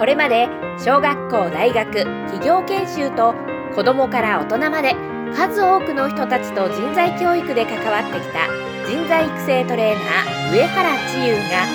[0.00, 0.48] これまで
[0.78, 1.92] 小学校大学
[2.32, 3.34] 企業研修と
[3.74, 4.94] 子どもから大人まで
[5.34, 8.48] 数多くの人たちと人材教育で関わってきた
[8.88, 11.66] 人材育成トレーナー上原千優が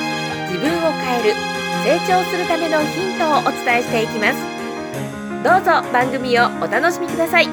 [0.50, 1.34] 自分を変える
[1.86, 4.42] 成長するためのヒントをお伝えしていきます。
[5.44, 7.48] どうぞ番組をお楽しみください。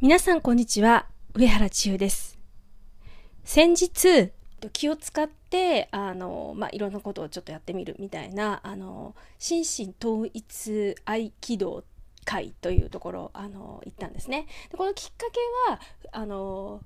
[0.00, 1.08] 皆さんこんにちは。
[1.34, 2.38] 上原千優です。
[3.44, 4.32] 先日
[4.70, 11.84] 気を使ってあの、まあ、いろんなことをちょっとやってみるみたいなあの心身統一合気道
[12.24, 14.46] 会というところあの行ったんですね。
[14.70, 15.80] でこのきっかけは
[16.12, 16.80] あの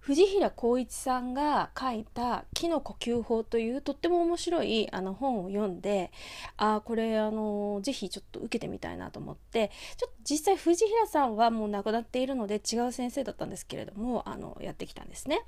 [0.00, 6.12] 藤平光一さんが書いた「木の呼吸法」というとっても面白いあの本を読んで
[6.56, 15.42] あこれあのぜひちょっと受けてみたいなと思ってちょっと実際藤平さんはもう亡くなっているので違う先生だったんですけれどもあのやってきたんですね。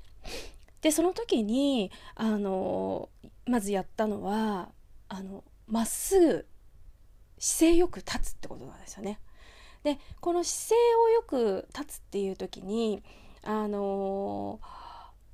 [0.81, 3.09] でその時にあの
[3.45, 4.69] まずやったのは
[5.07, 6.47] あのまっすぐ
[7.37, 9.19] 姿勢よく立つってことなんですよね。
[9.83, 13.03] でこの姿勢をよく立つっていう時に
[13.43, 14.59] あの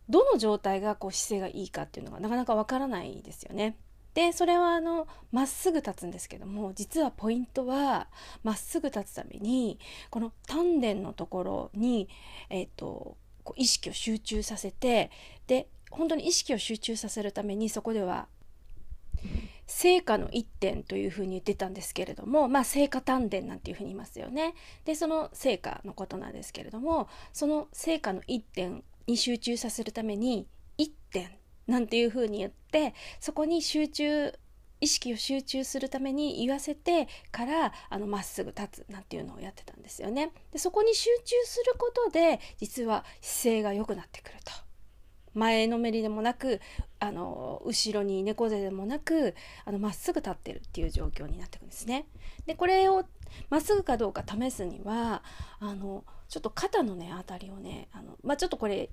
[0.08, 3.78] どの状態がこう姿勢がいいかっていうのがなかなかわからないですよね。
[4.14, 8.08] でそれはあのまっすぐ立つんですけども実はポイントは
[8.44, 12.10] まっすぐ立つためにこの丹田のところに、
[12.50, 15.10] えーとこう意識を集中させて
[15.48, 18.28] で本当に意識を集中させるためにそこでは
[19.66, 24.54] 成果の一点というふうに言ってたんですけれども、まあ、成果丹田なんていうふうに言いますよね。
[24.84, 30.46] でその成果のことなんですけれどもその成果の一点に集中させるために
[30.78, 31.30] 一点
[31.68, 34.34] なんていうふうに言ってそこに集中
[34.80, 40.32] 意識を集中するために言わせてからあのまっすぐ立つなんていうのをやってたんですよね。
[40.52, 44.52] でそこに集中することで実は姿勢が良くなってくると。
[45.34, 46.62] 前のめりでもなく
[47.00, 49.36] あの後ろに猫背でもなく
[49.80, 52.08] まっすぐ立ってるっていう状況になってくるんですね。
[52.48, 53.06] でこれを
[53.50, 55.24] まっすぐかどうか試すには
[55.60, 58.90] あのちょっと肩のねあたりをねあの、まあ、ちょっとこれ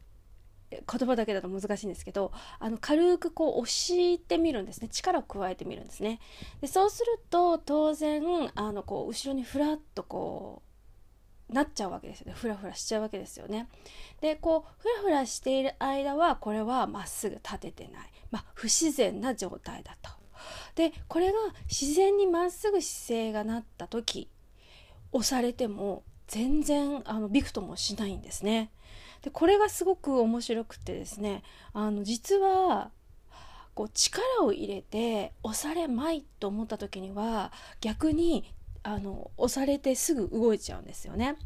[0.90, 4.88] 言葉だけだと難しいんですけどあの軽くこう押してみるんですね。
[4.88, 6.20] 力を加えてみるんですね。
[6.60, 8.22] でそうすると当然
[8.54, 10.62] あのこう後ろにふらっとこ
[11.50, 12.34] うなっちゃうわけですよね。
[12.34, 13.68] ふらふらしちゃうわけですよね。
[14.20, 20.10] でこうふらふらしている間はこれはまっすぐ立ててない、まあ、不自然な状態だと。
[20.74, 24.28] でこれが自然にまっすぐ姿勢がなった時
[25.12, 28.70] 押されても全然あのびくともしないんですね。
[29.24, 31.42] でこれがすごく面白くてですね
[31.72, 32.90] あの実は
[33.74, 38.52] こう力を入れて押されまいと思った時には逆に
[38.82, 41.36] あの押されてすぐ動いちゃうんですよね。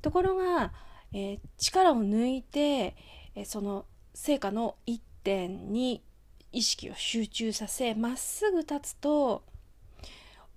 [0.00, 0.72] ところが、
[1.12, 2.96] えー、力を抜いて、
[3.34, 3.84] えー、その
[4.14, 6.02] 成果の一点に
[6.50, 9.44] 意識を集中させまっすぐ立つと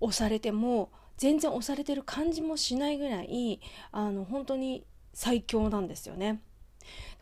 [0.00, 3.60] 押されても全然押されてる感じもしないぐらい
[3.92, 4.84] あの本当に
[5.16, 6.42] 最強なんですよね。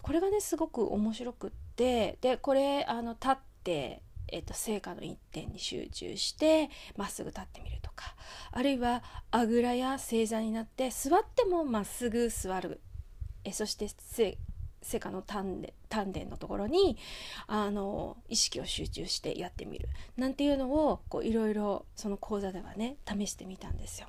[0.02, 8.16] これがねすごく面白くってでこれあの立ってえっと、成果の一点に集中してまっすぐ立ってみるとか
[8.52, 12.80] あるいはあぐらや正座になって座ってもまっすぐ座る
[13.44, 13.86] えそして
[14.82, 16.96] 成果の丹田丹田のところに
[17.46, 24.08] あの意識を集中してやってみるなんていうのをいろいろその講座ではね試してみたんですよ。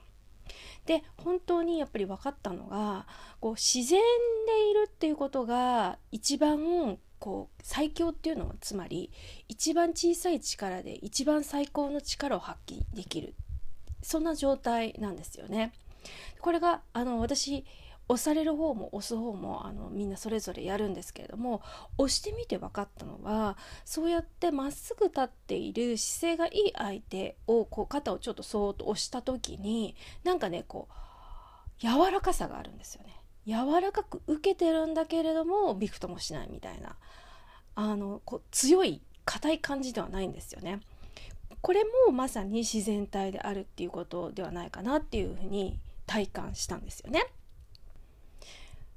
[0.85, 3.07] で本当にやっぱり分かったのが
[3.39, 3.99] こう自然
[4.45, 9.11] でいるっていうことが一番こう最強っていうのはつまり
[9.47, 13.33] 一番小さい力で一番最高の力を発揮できる
[14.01, 15.73] そんな状態なんですよね。
[16.39, 17.66] これがあの私
[18.07, 21.61] 押される方も押す方もあのみんなそれぞれやるんですけれども
[21.97, 33.19] 押してみて分かったのはそうやってまっすぐ立っている姿勢がいい相手をこう肩をちょっとそーっと押した時になんかねこう柔らかさがあるんですよね。
[33.47, 36.96] 柔らかく受けてるんだけれどもびくともしないみたいな
[37.75, 40.79] あのこう強い硬い感じではないんですよね。
[41.61, 47.25] これもまさに自然体であるっていうことではないかなっていうふうに体感したんですよね。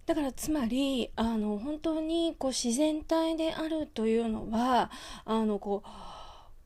[0.09, 4.91] だからつまりあの本当にこう自然体であるというのは
[5.27, 5.89] あのこう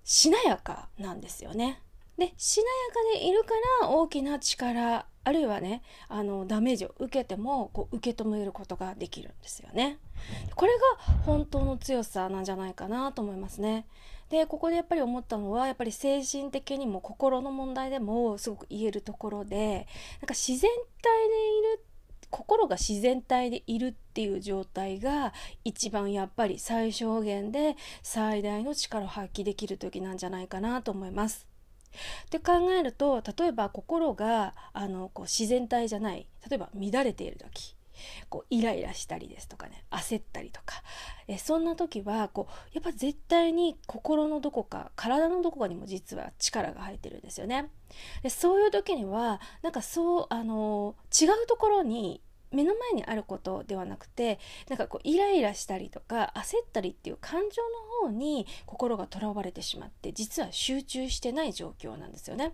[0.04, 1.82] しなやかなんですよね。
[2.16, 3.48] でしなやかでいるか
[3.80, 9.98] ら大きな力あるいはねあのダメージを受けてもこう受け止めることができるんですよね。
[10.54, 13.86] これが本当の強さなんじゃないかなと思いますね。
[14.28, 19.88] でここでやっぱり思ったのはやっぱり精神的にも心の問題でもすごく言えるところで
[20.20, 20.70] なんか自然
[21.02, 21.84] 体でいる
[22.32, 25.34] 心が自然体でいるっていう状態が
[25.64, 31.46] 一番やっぱり最小限で最大の力を発揮できる時なんじゃないかなと思います。
[32.26, 37.76] って考えると例えば心があのこう自然体じゃない例えば乱れている時
[38.28, 40.82] こうイライラしたりですとかね焦ったりとか
[41.28, 47.70] えそんな時はこうやっぱ絶対に心のどこか体のどこかにも実は力が入ってるんですよね。
[48.22, 52.22] でそういう時にはなんかそうあの違うところに
[52.52, 54.38] 目の前にあることではなくて
[54.68, 57.62] なんかこうイライラしたりとか焦ったりっていう感情
[58.04, 62.52] の方に心がとらわれてしまって実は集中してない状況なんですよね。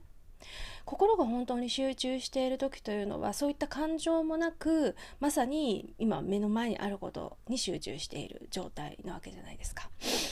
[0.85, 9.91] 心が本当に集中している時というのはそういった感情もなくまさに今目の前にあることに集中している状態なわけじゃないですか。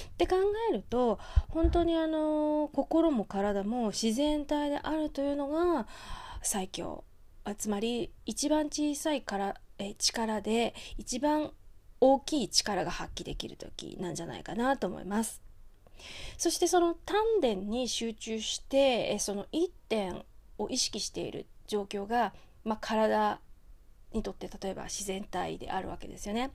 [0.08, 0.37] って考
[0.70, 1.19] えると
[1.49, 5.87] 本当にあの心も体も自然体であるというのが
[6.43, 7.05] 最強
[7.58, 11.53] つまり一番小さいからえ力で一番
[12.00, 15.45] 大きい力が発揮できる時なんじゃないかなと思います。
[16.38, 20.25] そしてその丹田に集中してその一点
[20.58, 22.32] を意識している状況が、
[22.64, 23.40] まあ、体
[24.12, 26.50] にとって例えば自然体であるわけですよね。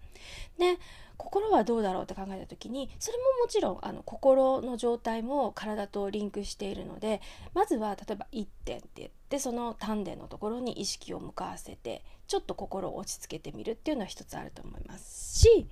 [0.57, 0.77] で
[1.17, 7.21] 心はどうだろうって考えた時にそれももちろんあの心の状態も体とリンクしているので
[7.53, 15.67] まずは例えば一点って言ってその丹田のところに意識を向かわせてちょっと心を落ち着けてみるっていうのは一つあると思いますし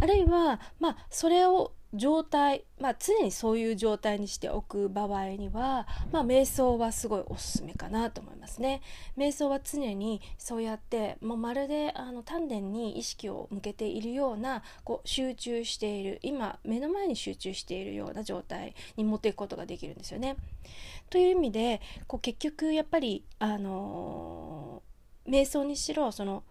[0.00, 8.80] あるいはまあそれを状態、まあ、常にそういう状態にしておく場合には、まあ、瞑想はすごいおすすめかなと思いますね。
[9.18, 14.62] 瞑想は常にそうやってもうまるであの丹田に意識を向けているような
[14.92, 20.36] こ集中している今目の前に集中しているような状態に持っていくことができるんですよね。
[21.08, 26.44] という意味でこう結局やっぱり、あのー、瞑想にしろその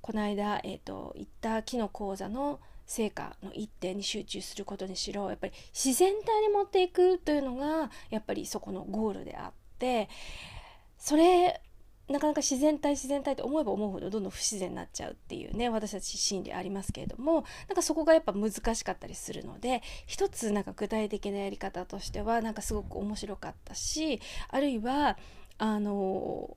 [0.00, 10.08] この間、えーと、と言った木の講座の成果の一点に集中することにしろやっぱり自然体に持っていくというのがやっぱりそこのゴールであって
[10.98, 11.60] それ
[12.10, 25.16] なかなか自然体自然体って思えば思うほどどんどん不自然になっちゃうっていうね私たち心理ありますけれどもなんかそこがやっぱ難しかったりするので一つなんか具体的なやり方としてはなんかすごく面白かったしあるいは
[25.58, 26.56] あの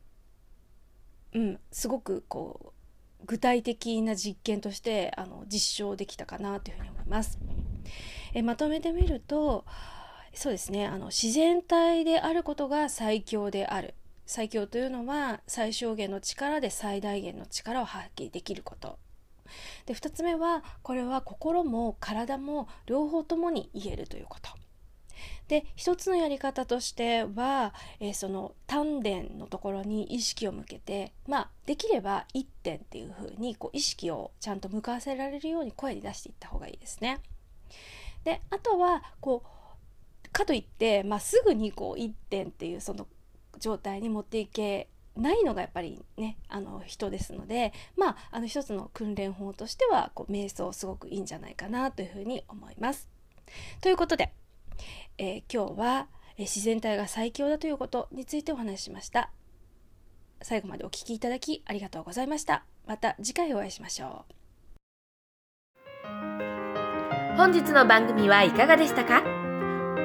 [1.34, 2.74] うんすごくこ
[3.22, 7.38] う具体的な実験としてあの実証できたかなというふうに思います。
[8.34, 9.66] えまとめてみると
[10.34, 13.94] そうですねあの自然体であることが最強である
[14.26, 18.98] 最強というのは最小限の力で最大限の力を発揮できること
[19.86, 24.52] で2つ目はこれは心も体も両方ともに言えるということ
[25.48, 37.20] で一つのやり方としては、えー、その丹田のところに意識を向けてまあできれば一点っていう風に意識をちゃんと向かわせられるように声に出していった方がいいですね。
[38.24, 43.08] であとはこうかといって、まあ、すぐにこう一点っていうその
[43.60, 53.10] 状態に持っていけないのがやっぱりねあの人ですのでまああの一つの訓練法としてはこう瞑想すごくいいんじゃないかなというふうに思います。
[53.82, 54.34] ということで
[55.20, 56.08] えー、今日は、
[56.40, 59.30] 自然体が最強だということについてお話ししました。
[60.42, 62.66] 最後までお聴きいただきありがとうございました。
[62.88, 64.34] また次回お会いしましょう。
[67.38, 69.22] 本日の番組はいかがでしたか？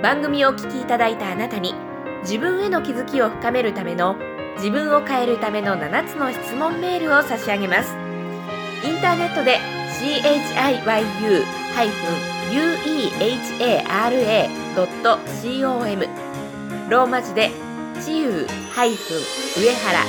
[0.03, 1.73] 番組をお聴きいただいたあなたに
[2.23, 4.17] 自分への気づきを深めるための
[4.57, 7.97] 自分を変えるための7つの質問メールを差し上げます。
[8.85, 9.59] インターネットで
[10.01, 11.45] CHIYU-
[14.79, 16.09] uehara.com
[16.89, 17.51] ローマ字で
[18.01, 18.47] ちゆう
[19.61, 20.01] 上原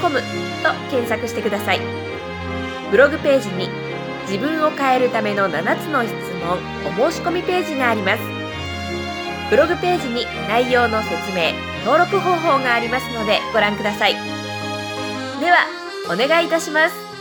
[0.00, 0.24] .com と
[0.90, 1.80] 検索してください。
[2.90, 3.68] ブログページに
[4.28, 6.12] 自分を変えるための7つの質
[6.44, 6.58] 問
[7.06, 8.41] お申し込みページがあります。
[9.52, 11.52] ブログページに内容の説明
[11.84, 14.14] 登録方法がありますのでご覧ください。
[14.14, 14.20] で
[15.50, 15.66] は
[16.10, 17.11] お願いいたします。